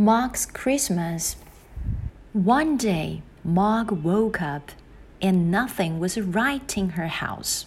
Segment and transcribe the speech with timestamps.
[0.00, 1.34] Mog's Christmas.
[2.32, 4.70] One day, Mog woke up
[5.20, 7.66] and nothing was right in her house.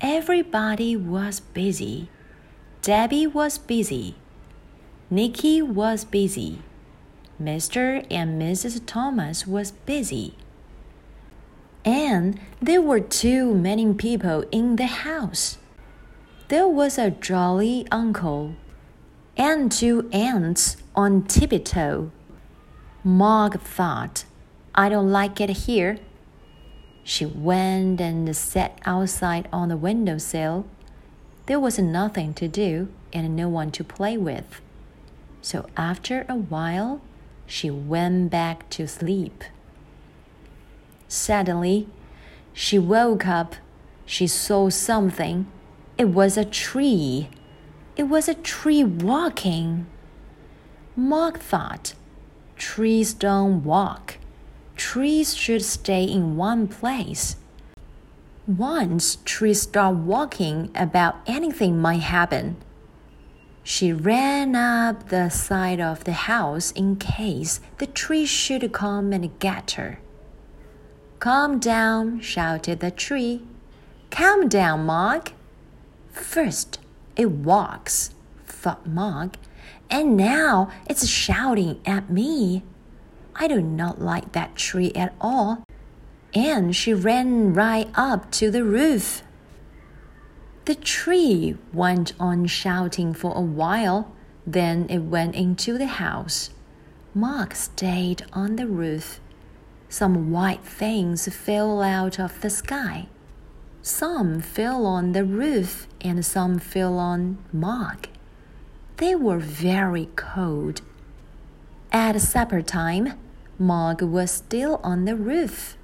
[0.00, 2.08] Everybody was busy.
[2.80, 4.14] Debbie was busy.
[5.10, 6.62] Nicky was busy.
[7.38, 8.06] Mr.
[8.10, 8.80] and Mrs.
[8.86, 10.38] Thomas was busy.
[11.84, 15.58] And there were too many people in the house.
[16.48, 18.54] There was a jolly uncle
[19.36, 22.10] and two aunts on tiptoe.
[23.02, 24.24] Mog thought,
[24.74, 25.98] I don't like it here.
[27.02, 30.66] She went and sat outside on the windowsill.
[31.46, 34.60] There was nothing to do and no one to play with.
[35.42, 37.00] So after a while,
[37.46, 39.42] she went back to sleep.
[41.08, 41.88] Suddenly,
[42.52, 43.56] she woke up.
[44.06, 45.46] She saw something.
[45.98, 47.30] It was a tree.
[47.96, 49.86] It was a tree walking.
[51.00, 51.94] Mog thought,
[52.56, 54.18] trees don't walk.
[54.76, 57.36] Trees should stay in one place.
[58.46, 62.58] Once trees start walking, about anything might happen.
[63.62, 69.38] She ran up the side of the house in case the tree should come and
[69.38, 70.00] get her.
[71.18, 73.42] Calm down, shouted the tree.
[74.10, 75.30] Calm down, Mog.
[76.12, 76.78] First,
[77.16, 78.10] it walks,
[78.46, 79.36] thought Mog,
[79.90, 82.62] and now it's shouting at me.
[83.34, 85.64] I do not like that tree at all.
[86.32, 89.22] And she ran right up to the roof.
[90.66, 94.12] The tree went on shouting for a while,
[94.46, 96.50] then it went into the house.
[97.12, 99.20] Mog stayed on the roof.
[99.88, 103.08] Some white things fell out of the sky.
[103.82, 108.09] Some fell on the roof and some fell on Mark.
[109.00, 110.82] They were very cold.
[111.90, 113.14] At supper time,
[113.58, 115.78] Mog was still on the roof.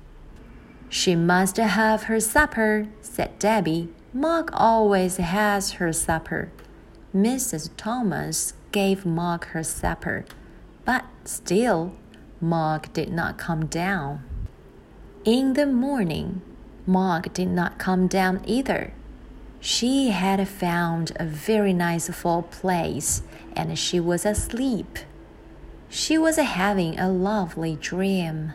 [0.91, 3.89] She must have her supper, said Debbie.
[4.13, 6.53] Mog always has her supper.
[7.17, 7.71] Mrs.
[7.79, 10.27] Thomas gave Mog her supper,
[10.85, 11.95] but still,
[12.39, 14.23] Mog did not come down.
[15.25, 16.43] In the morning,
[16.85, 18.93] Mog did not come down either.
[19.61, 23.23] She had found a very nice full place
[23.55, 24.99] and she was asleep.
[25.89, 28.53] She was having a lovely dream.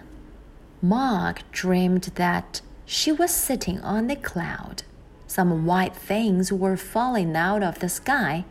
[0.81, 4.84] Mog dreamed that she was sitting on the cloud.
[5.28, 8.45] Some white things were falling out of the sky.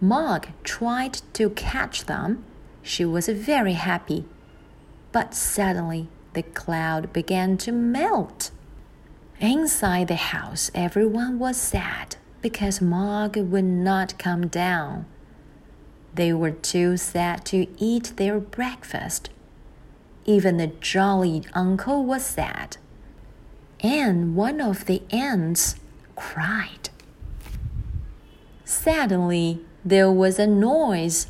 [0.00, 2.44] Mog tried to catch them.
[2.82, 4.24] She was very happy.
[5.12, 8.50] But suddenly the cloud began to melt.
[9.40, 15.06] Inside the house, everyone was sad because Mog would not come down.
[16.14, 19.30] They were too sad to eat their breakfast.
[20.26, 22.76] Even the jolly uncle was sad.
[23.82, 25.76] And one of the aunts
[26.16, 26.90] cried.
[28.66, 31.28] Suddenly, there was a noise.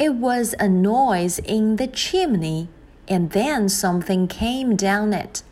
[0.00, 2.66] It was a noise in the chimney,
[3.06, 5.44] and then something came down it.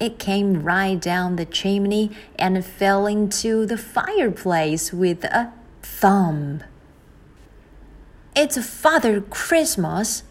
[0.00, 5.52] It came right down the chimney and fell into the fireplace with a
[5.82, 6.64] thump.
[8.34, 10.22] It's Father Christmas,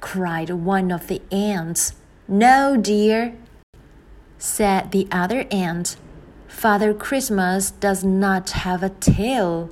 [0.00, 1.92] cried one of the aunts.
[2.26, 3.34] No, dear,
[4.38, 5.96] said the other aunt.
[6.48, 9.70] Father Christmas does not have a tail.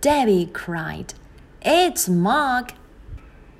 [0.00, 1.12] Debbie cried.
[1.60, 2.72] It's Mog.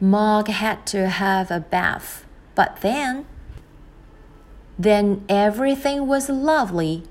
[0.01, 3.27] Mog had to have a bath, but then
[4.79, 7.05] then everything was lovely.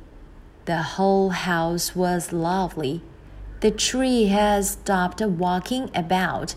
[0.65, 3.01] The whole house was lovely.
[3.61, 6.55] The tree had stopped walking about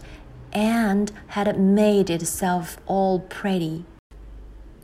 [0.53, 3.84] and had made itself all pretty.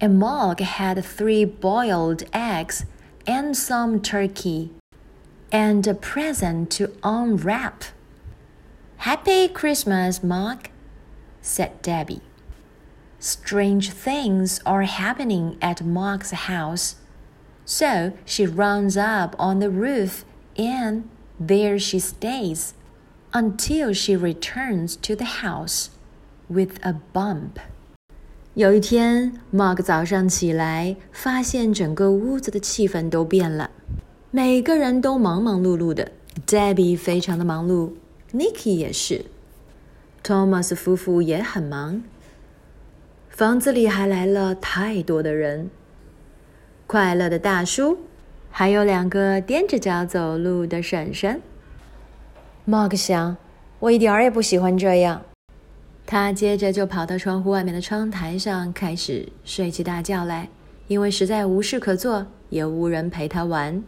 [0.00, 2.84] And Mog had three boiled eggs
[3.26, 4.70] and some turkey
[5.52, 7.84] and a present to unwrap.
[8.98, 10.68] Happy Christmas, Mog,
[11.40, 12.22] said Debbie.
[13.24, 16.96] Strange things are happening at Mog's house.
[17.64, 20.24] So she runs up on the roof
[20.56, 21.04] and
[21.38, 22.74] there she stays
[23.32, 25.90] until she returns to the house
[26.48, 27.60] with a bump.
[28.54, 33.70] 有一天，Mog 早上起来，发现整个屋子的气氛都变了，
[34.32, 36.10] 每个人都忙忙碌碌的。
[36.44, 37.92] Debbie 非常的忙碌
[38.32, 39.26] ，Nicky 也是
[40.24, 42.02] ，Thomas 夫妇也很忙。
[43.32, 45.70] 房子里还来了太多的人，
[46.86, 47.96] 快乐的大叔，
[48.50, 51.40] 还有两个踮着脚走路的婶婶。
[52.68, 53.38] Mark 想，
[53.78, 55.22] 我一点儿也不喜欢这样。
[56.04, 60.50] 他接着就跑到窗户外面的窗台上，开始睡起大觉来，
[60.86, 63.82] 因为实在无事可做，也无人陪他玩。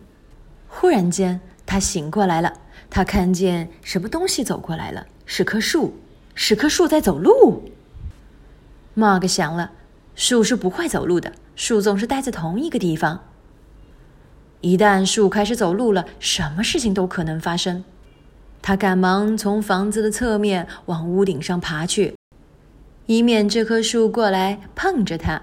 [0.68, 2.50] 忽然间，他醒过来了，
[2.88, 5.92] 他看见什么东西走过来了，是棵树，
[6.34, 7.62] 是棵树在走路。
[8.96, 9.72] 马克想了，
[10.14, 13.24] 树是不会走路的，树总是待在同一个地方。
[14.60, 17.84] 一旦树开始走路了，什么事情都可能发生。
[18.62, 22.14] 他赶忙从房子的侧面往屋顶上爬去，
[23.06, 25.42] 以免这棵树过来碰着他。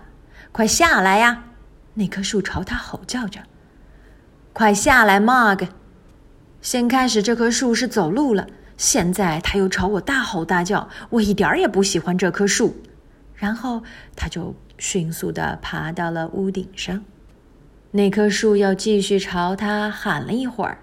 [0.53, 1.43] 快下来呀！
[1.95, 3.41] 那棵树朝他吼叫着
[4.53, 5.67] ：“快下来，Mog！”
[6.61, 8.47] 先开始这棵树是走路了，
[8.77, 10.87] 现在他又朝我大吼大叫。
[11.09, 12.77] 我一点儿也不喜欢这棵树。
[13.41, 13.81] 然后
[14.15, 17.03] 他就迅速的爬到了屋顶上。
[17.89, 20.77] 那棵树又继续朝他喊了一会儿，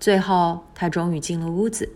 [0.00, 1.90] 最后他终于进了屋子。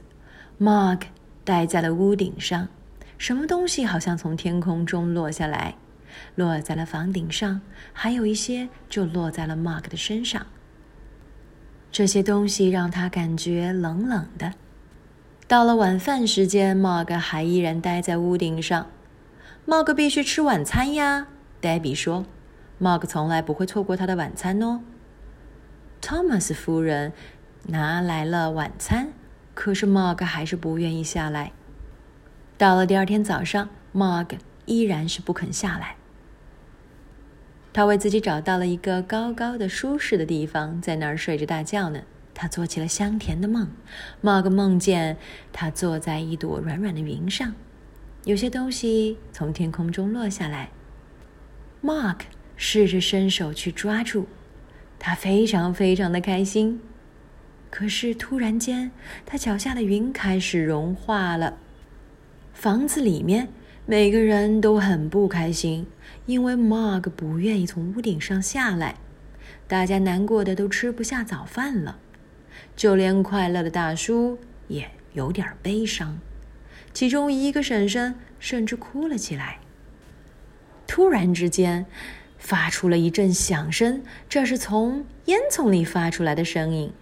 [0.61, 1.01] Mark
[1.45, 2.69] 待在了屋顶上，
[3.17, 5.77] 什么东西好像从天空中落下来，
[6.35, 7.63] 落在了房顶上，
[7.95, 10.47] 还有一些就落在了 Mark 的身上。
[11.91, 14.53] 这些东西让他感觉冷冷的。
[15.49, 18.89] 到了晚饭时间，Mark 还依然待在屋顶上。
[19.67, 21.27] Mark 必须吃晚餐呀
[21.61, 22.25] ，Debbie 说。
[22.81, 24.81] Mark 从来不会错过他的晚餐哦。
[26.01, 27.13] 托马斯夫人
[27.65, 29.09] 拿来了晚餐，
[29.55, 31.51] 可是 Mark 还是不愿意下来。
[32.57, 35.97] 到了第二天早上，Mark 依然是不肯下来。
[37.73, 42.03] 他为自己找到了一个高高的、舒适的地方，在那儿睡着大觉呢。
[42.33, 43.69] 他做起了香甜的梦。
[44.23, 45.17] Mark 梦见
[45.53, 47.55] 他坐在一朵软软的云上，
[48.26, 50.69] 有些东西从天空中落下来。
[51.82, 52.19] Mark。
[52.58, 54.25] 试着伸手去抓住，
[54.99, 56.81] 他非常非常的开心。
[57.69, 58.90] 可是突然间，
[59.26, 61.58] 他脚下的云开始融化了。
[62.55, 63.49] 房子里面
[63.84, 65.87] 每个人都很不开心，
[66.25, 68.96] 因为 Mark 不愿意从屋顶上下来。
[69.69, 71.99] 大家难过的都吃不下早饭了，
[72.75, 74.38] 就连快乐的大叔
[74.69, 76.19] 也有点悲伤。
[76.97, 79.59] 其中一个婶婶甚至哭了起来。
[80.87, 81.85] 突然之间。
[82.39, 86.93] 发出了一阵响声，这是从烟囱里发出来的声音。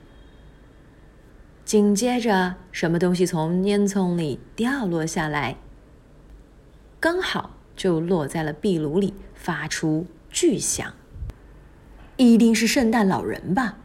[1.66, 5.56] 紧接着，什么东西从烟囱里掉落下来，
[6.98, 10.94] 刚好就落在了壁炉里，发出巨响。
[12.16, 13.76] 一定是圣诞老人吧？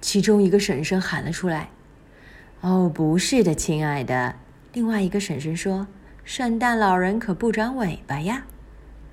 [0.00, 1.70] 其中一个婶婶喊了出来。
[2.60, 4.36] “哦，不是的，亲爱的。”
[4.72, 5.86] 另外一个婶婶说
[6.24, 8.46] ，“圣诞老人可不长尾巴呀。”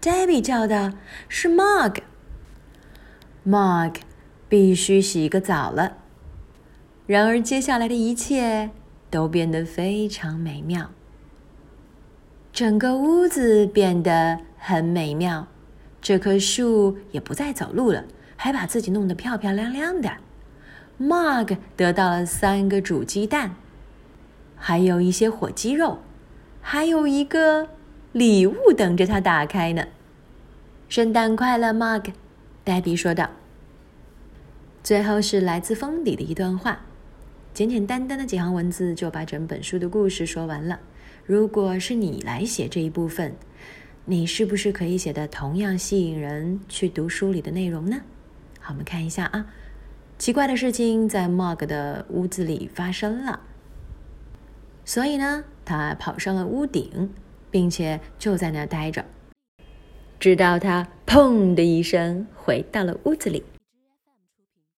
[0.02, 0.94] Debbie 叫的
[1.28, 1.98] 是 Mog。
[3.46, 3.96] Mog
[4.48, 5.98] 必须洗个澡了。
[7.06, 8.70] 然而，接下来的一切
[9.10, 10.92] 都变得非常美妙。
[12.54, 15.48] 整个屋子变得很美妙，
[16.02, 18.06] 这棵树也不再走路了，
[18.36, 20.10] 还把自己弄得漂漂亮亮的。
[21.00, 23.56] Mog 得到了三个煮鸡蛋，
[24.60, 25.98] 还有一些火鸡肉，
[26.62, 27.70] 还有一个。
[28.12, 29.86] 礼物等着他打开呢。
[30.88, 32.06] 圣诞快乐，Mug，
[32.64, 33.30] 黛比说道。
[34.84, 36.80] 最后是来自封底的一段话，
[37.54, 40.80] 简简单单的几行文字就把整本书的故事说完了。
[41.24, 43.36] 如果是你来写这一部分，
[44.06, 48.02] 你是不是可以写的同样吸引人去读书里的内容呢？
[48.60, 49.46] 好，我们看一下啊。
[50.18, 53.40] 奇怪的事情在 Mug 的屋子里发生了，
[54.90, 57.12] 所以呢，他跑上了屋顶。
[57.52, 59.04] 并且就在那儿待着，
[60.20, 63.44] 直到他“砰”的一声回到了屋子里。